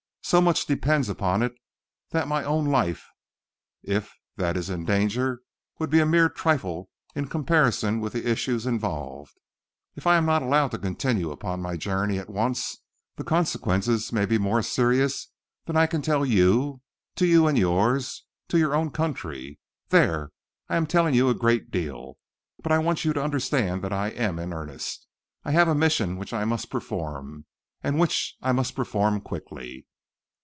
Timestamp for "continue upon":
10.77-11.61